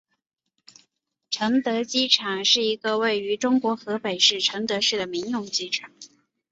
[1.29, 5.91] 承德普宁机场是一个位于中国河北省承德市的民用机场。